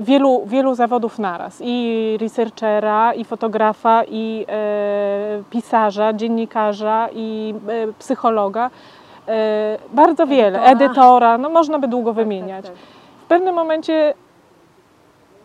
[0.00, 1.58] wielu, wielu zawodów naraz.
[1.64, 8.70] I researchera, i fotografa, i e, pisarza, dziennikarza, i e, psychologa.
[9.28, 10.62] E, bardzo wiele.
[10.64, 11.38] Edytora.
[11.38, 12.64] No można by długo Tak, wymieniać.
[12.64, 12.82] tak, tak.
[13.24, 14.14] W pewnym momencie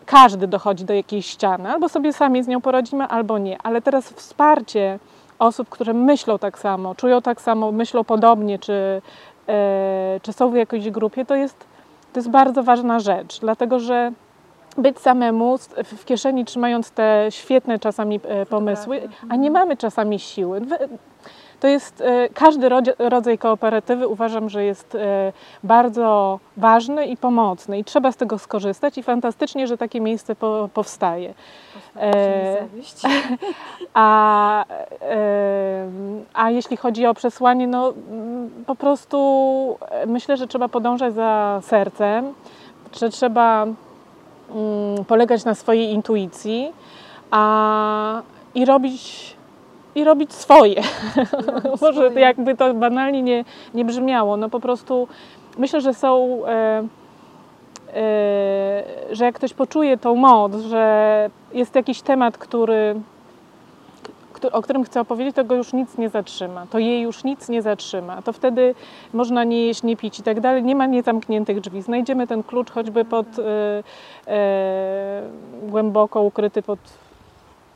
[0.06, 3.58] każdy dochodzi do jakiejś ściany, albo sobie sami z nią poradzimy, albo nie.
[3.62, 4.98] Ale teraz wsparcie
[5.38, 9.02] osób, które myślą tak samo, czują tak samo, myślą podobnie, czy,
[9.48, 11.66] e, czy są w jakiejś grupie, to jest,
[12.16, 14.12] to jest bardzo ważna rzecz, dlatego że
[14.78, 20.60] być samemu w kieszeni trzymając te świetne czasami e, pomysły, a nie mamy czasami siły.
[21.60, 27.84] To jest e, każdy rodzaj kooperatywy uważam, że jest e, bardzo ważny i pomocny i
[27.84, 31.34] trzeba z tego skorzystać i fantastycznie, że takie miejsce po, powstaje.
[31.96, 32.66] E.
[33.94, 34.64] A,
[36.34, 42.34] a jeśli chodzi o przesłanie, no mm, po prostu myślę, że trzeba podążać za sercem,
[42.92, 46.72] że trzeba mm, polegać na swojej intuicji
[47.30, 48.22] a,
[48.54, 49.35] i robić
[49.96, 50.82] i robić swoje.
[51.80, 52.20] Może swoje.
[52.20, 55.08] jakby to banalnie nie, nie brzmiało, no po prostu
[55.58, 56.82] myślę, że są e,
[57.94, 62.94] e, że jak ktoś poczuje tą moc, że jest jakiś temat, który,
[64.32, 66.66] któ- o którym chce opowiedzieć, to go już nic nie zatrzyma.
[66.70, 68.22] To jej już nic nie zatrzyma.
[68.22, 68.74] To wtedy
[69.12, 70.62] można nie jeść, nie pić i tak dalej.
[70.62, 71.82] Nie ma niezamkniętych drzwi.
[71.82, 73.42] Znajdziemy ten klucz choćby pod e,
[74.32, 75.22] e,
[75.62, 76.78] głęboko ukryty pod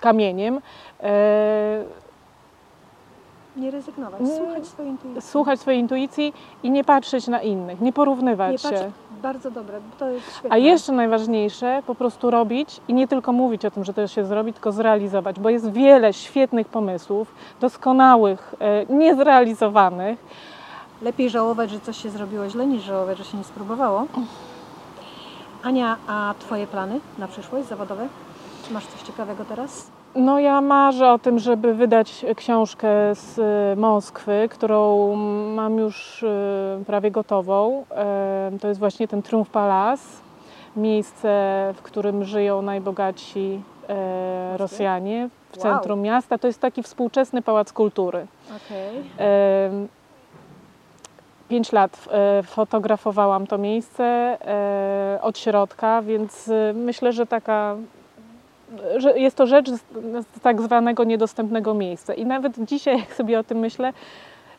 [0.00, 0.60] kamieniem.
[1.02, 1.84] E,
[3.56, 5.22] Nie rezygnować, słuchać swojej intuicji.
[5.22, 8.76] słuchać swojej intuicji i nie patrzeć na innych, nie porównywać Nie się.
[8.76, 10.50] patrz, bardzo dobre, to jest świetne.
[10.50, 14.24] A jeszcze najważniejsze, po prostu robić i nie tylko mówić o tym, że to się
[14.24, 20.18] zrobi, tylko zrealizować, bo jest wiele świetnych pomysłów, doskonałych, e, niezrealizowanych.
[21.02, 24.06] Lepiej żałować, że coś się zrobiło źle, niż żałować, że się nie spróbowało.
[25.62, 28.08] Ania, a Twoje plany na przyszłość zawodowe?
[28.70, 29.90] Masz coś ciekawego teraz?
[30.14, 35.14] No ja marzę o tym, żeby wydać książkę z e, Moskwy, którą
[35.54, 37.84] mam już e, prawie gotową.
[38.60, 40.02] To jest właśnie ten Triumf Palace,
[40.76, 41.28] miejsce,
[41.76, 45.62] w którym żyją najbogatsi e, Rosjanie w Wow.
[45.62, 46.38] centrum miasta.
[46.38, 48.26] To jest taki współczesny pałac kultury.
[49.18, 49.88] Em,
[51.48, 57.76] 5 lat e, fotografowałam to miejsce e, od środka, więc e, myślę, że taka
[58.96, 59.80] że jest to rzecz z,
[60.42, 62.14] tak zwanego niedostępnego miejsca.
[62.14, 63.92] I nawet dzisiaj, jak sobie o tym myślę,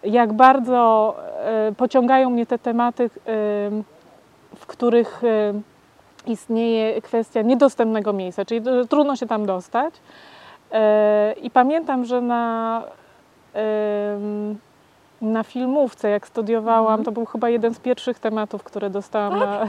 [0.04, 3.10] jak bardzo e, pociągają mnie te tematy, e,
[4.56, 5.54] w których e,
[6.28, 9.94] istnieje kwestia niedostępnego miejsca, czyli że trudno się tam dostać.
[11.42, 12.84] I pamiętam, że na,
[15.22, 17.04] na filmówce, jak studiowałam, Mhm.
[17.06, 19.68] to był chyba jeden z pierwszych tematów, które dostałam na,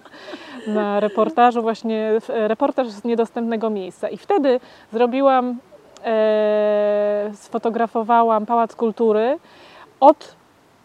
[0.76, 4.08] na reportażu, właśnie reportaż z niedostępnego miejsca.
[4.08, 4.60] I wtedy
[4.92, 5.58] zrobiłam,
[6.04, 9.38] e, sfotografowałam Pałac Kultury
[10.00, 10.34] od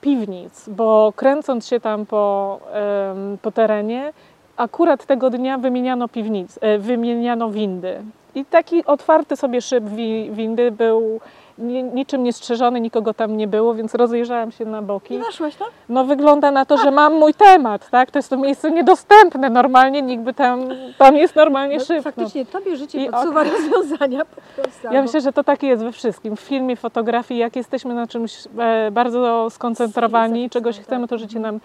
[0.02, 4.14] piwnic, bo kręcąc się tam po, em, po terenie,
[4.58, 8.02] akurat tego dnia wymieniano piwnic, e, wymieniano windy.
[8.36, 11.20] I taki otwarty sobie szyb wi, windy był
[11.58, 15.14] ni, niczym niestrzeżony, nikogo tam nie było, więc rozejrzałam się na boki.
[15.14, 15.68] I weszłaś tam?
[15.90, 18.12] No wygląda na to, że mam mój temat, tak?
[18.12, 19.50] To jest to miejsce niedostępne.
[19.50, 21.98] Normalnie nikt by tam, tam jest normalnie No, szyb.
[21.98, 22.04] No.
[22.04, 24.88] faktycznie tobie życie I podsuwa rozwiązania po prostu.
[24.92, 26.36] Ja myślę, że to tak jest we wszystkim.
[26.36, 30.86] W filmie, fotografii, jak jesteśmy na czymś e, bardzo skoncentrowani, czegoś tak.
[30.86, 31.60] chcemy, to życie nam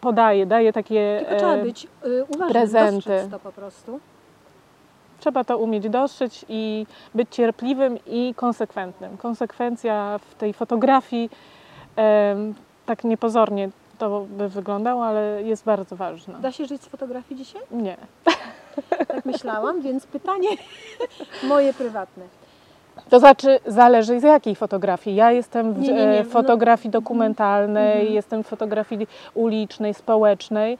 [0.00, 1.16] podaje, daje takie...
[1.18, 3.28] Tylko trzeba e, być y, uważnym, prezenty.
[3.30, 4.00] to po prostu.
[5.20, 9.16] Trzeba to umieć dostrzec i być cierpliwym i konsekwentnym.
[9.16, 11.30] Konsekwencja w tej fotografii,
[12.86, 16.38] tak niepozornie to by wyglądało, ale jest bardzo ważna.
[16.38, 17.62] Da się żyć z fotografii dzisiaj?
[17.70, 17.96] Nie.
[19.08, 20.48] Tak myślałam, więc pytanie
[21.48, 22.24] moje prywatne.
[23.10, 25.16] To znaczy, zależy z jakiej fotografii.
[25.16, 28.14] Ja jestem w Nie, nie, nie, e, fotografii no- dokumentalnej, Mhm.
[28.14, 30.78] jestem w fotografii ulicznej, społecznej.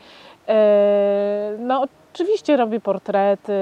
[0.49, 3.53] E, no, oczywiście robię portrety.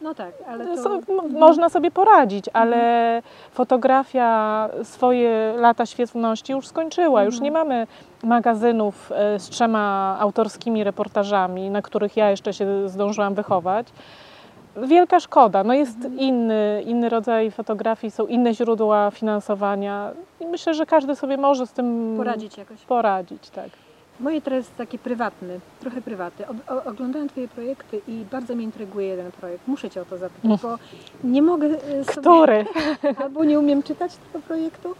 [0.00, 1.32] No tak, ale To so, Mhm.
[1.38, 7.24] Można sobie poradzić, ale fotografia swoje lata świetności już skończyła.
[7.24, 7.44] Już Mhm.
[7.44, 7.86] nie mamy
[8.22, 13.86] magazynów e, z trzema autorskimi reportażami, na których ja jeszcze się zdążyłam wychować.
[14.76, 15.64] Wielka szkoda.
[15.64, 16.18] No jest Mhm.
[16.18, 21.72] inny, inny rodzaj fotografii, są inne źródła finansowania i myślę, że każdy sobie może z
[21.72, 22.80] tym Poradzić jakoś.
[22.80, 23.68] poradzić tak.
[24.20, 26.46] Moje teraz jest takie prywatne, trochę prywatne.
[26.84, 29.68] Oglądałem Twoje projekty i bardzo mnie intryguje jeden projekt.
[29.68, 30.78] Muszę Cię o to zapytać, bo
[31.24, 32.20] nie mogę y, sobie...
[32.20, 32.66] Który?
[33.24, 34.94] Albo nie umiem czytać tego projektu.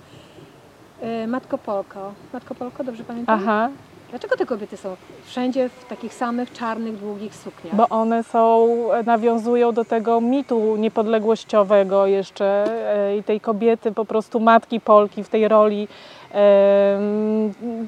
[1.00, 2.12] E, Matko Polko.
[2.32, 3.40] Matko Polko, dobrze pamiętam?
[3.42, 3.68] Aha,
[4.14, 7.74] Dlaczego te kobiety są wszędzie w takich samych czarnych, długich sukniach?
[7.74, 8.68] bo one są,
[9.06, 12.64] nawiązują do tego mitu niepodległościowego jeszcze
[12.96, 15.88] e, i tej kobiety, po prostu matki Polki w tej roli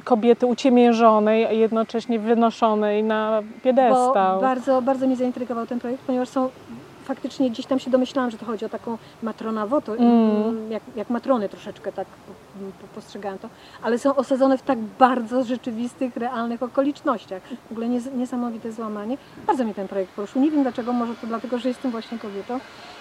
[0.04, 4.40] kobiety uciemiężonej, a jednocześnie wynoszonej na Bo piedestał.
[4.40, 6.48] bardzo, bardzo mnie zaintrygował ten projekt, ponieważ są
[7.10, 10.70] faktycznie gdzieś tam się domyślałam, że to chodzi o taką matronawotę, Mm.
[10.72, 12.06] jak, jak matrony troszeczkę tak
[12.80, 13.48] po- postrzegałam to,
[13.82, 17.42] ale są osadzone w tak bardzo rzeczywistych, realnych okolicznościach.
[17.68, 19.16] W ogóle nies- niesamowite złamanie.
[19.46, 20.42] Bardzo mnie ten projekt poruszył.
[20.42, 22.60] Nie wiem dlaczego, może to dlatego, że jestem właśnie kobietą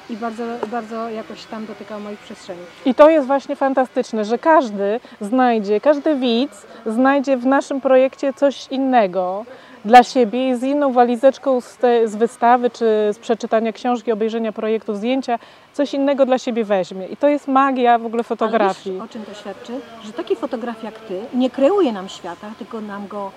[0.09, 2.59] i bardzo, bardzo jakoś tam dotykał moich przestrzeni.
[2.85, 8.67] I to jest właśnie fantastyczne, że każdy znajdzie, każdy widz znajdzie w naszym projekcie coś
[8.71, 9.45] innego
[9.85, 14.51] dla siebie i z inną walizeczką z, te, z wystawy, czy z przeczytania książki, obejrzenia
[14.51, 15.39] projektu, zdjęcia,
[15.73, 17.07] coś innego dla siebie weźmie.
[17.07, 18.95] I to jest magia w ogóle fotografii.
[18.95, 19.73] Wiesz, o czym to świadczy?
[20.03, 23.31] Że taki fotograf jak ty nie kreuje nam świata, tylko nam go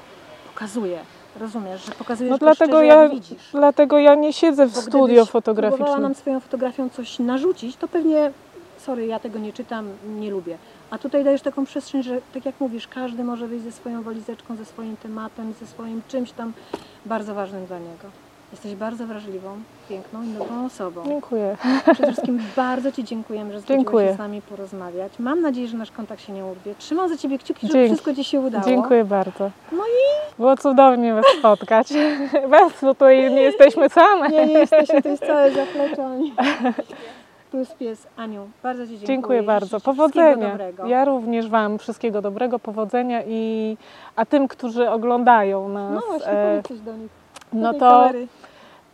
[0.54, 0.98] pokazuje.
[1.40, 3.48] Rozumiesz, że pokazujesz No go dlatego szczerze, ja, jak widzisz.
[3.52, 6.02] dlatego ja nie siedzę w Bo studio gdybyś fotograficznym.
[6.02, 8.30] nam swoją fotografią coś narzucić, to pewnie,
[8.80, 9.88] sorry, ja tego nie czytam,
[10.18, 10.58] nie lubię.
[10.90, 14.56] A tutaj dajesz taką przestrzeń, że tak jak mówisz, każdy może wyjść ze swoją walizeczką,
[14.56, 16.52] ze swoim tematem, ze swoim czymś tam
[17.06, 18.08] bardzo ważnym dla niego.
[18.52, 19.48] Jesteś bardzo wrażliwą,
[19.88, 21.02] piękną i dobrą osobą.
[21.06, 21.56] Dziękuję.
[21.92, 25.12] Przede wszystkim bardzo Ci dziękujemy, że zgodziłaś się z nami porozmawiać.
[25.18, 26.74] Mam nadzieję, że nasz kontakt się nie urwie.
[26.78, 27.88] Trzymam za Ciebie kciuki, żeby Dzięki.
[27.88, 28.64] wszystko Ci się udało.
[28.64, 29.50] Dziękuję bardzo.
[29.72, 30.34] No i...
[30.38, 31.88] Było cudownie Was spotkać.
[32.48, 34.28] Was, bo tutaj nie jesteśmy same.
[34.28, 36.18] Nie, nie jesteśmy, to jest całe zaplecze.
[37.50, 38.06] Tu jest pies.
[38.16, 39.06] Aniu, bardzo Ci dziękuję.
[39.06, 39.80] Dziękuję bardzo.
[39.80, 40.58] Powodzenia.
[40.86, 43.76] Ja również Wam wszystkiego dobrego, powodzenia i
[44.16, 45.94] a tym, którzy oglądają nas.
[45.94, 47.10] No właśnie, e, coś do nich.
[47.52, 48.10] Do no to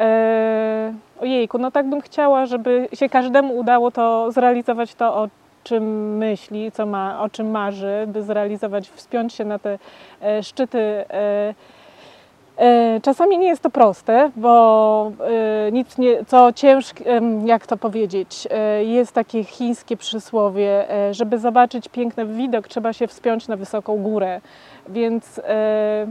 [0.01, 5.29] e, ojejku, no tak bym chciała, żeby się każdemu udało to zrealizować to, o
[5.65, 9.79] czym myśli, co ma, o czym marzy, by zrealizować, wspiąć się na te
[10.23, 10.79] e, szczyty.
[10.79, 11.55] E,
[13.03, 15.13] Czasami nie jest to proste, bo
[15.67, 21.39] e, nic nie, co ciężkie, jak to powiedzieć, e, jest takie chińskie przysłowie, e, żeby
[21.39, 24.41] zobaczyć piękny widok, trzeba się wspiąć na wysoką górę.
[24.89, 26.07] Więc e,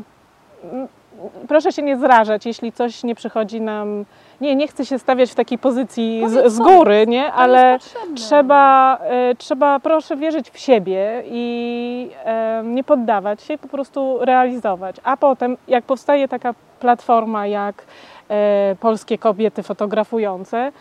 [1.47, 4.05] proszę się nie zrażać, jeśli coś nie przychodzi nam.
[4.41, 7.34] Nie, nie chcę się stawiać w takiej pozycji z, z góry, nie?
[7.34, 7.80] Ale
[8.16, 14.95] trzeba, e, trzeba, proszę wierzyć w siebie i e, nie poddawać się, po prostu realizować.
[15.03, 17.86] A potem, jak powstaje taka platforma jak
[18.30, 20.72] e, Polskie Kobiety Fotografujące,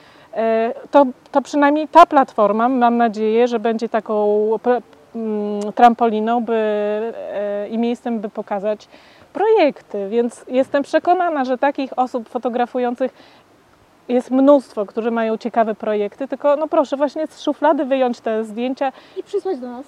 [0.90, 4.48] to, to przynajmniej ta platforma, mam nadzieję, że będzie taką
[5.14, 7.12] mm, trampoliną by,
[7.70, 8.88] i miejscem, by pokazać
[9.32, 10.08] projekty.
[10.08, 13.12] Więc jestem przekonana, że takich osób fotografujących
[14.08, 18.92] jest mnóstwo, którzy mają ciekawe projekty, tylko no proszę właśnie z szuflady wyjąć te zdjęcia
[19.16, 19.86] I przysłać do nas.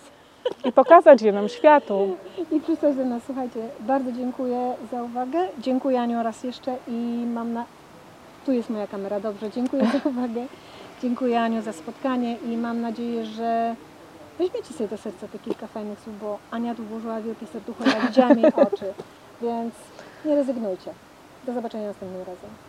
[0.64, 2.16] i pokazać je nam światu.
[2.53, 3.22] I przysłać do nas.
[3.26, 5.38] Słuchajcie, bardzo dziękuję za uwagę.
[5.59, 7.64] Dziękuję Aniu raz jeszcze i mam na...
[8.47, 9.51] Tu jest moja kamera, dobrze.
[9.51, 10.47] Dziękuję za uwagę.
[11.03, 13.74] Dziękuję Aniu za spotkanie i mam nadzieję, że
[14.38, 18.07] weźmiecie sobie do serca te kilka fajnych słów, bo Ania tu włożyła wielkie serducho, ja
[18.07, 18.95] widziałam jej oczy,
[19.45, 19.74] więc
[20.24, 20.92] nie rezygnujcie.
[21.47, 22.51] Do zobaczenia następnym razem.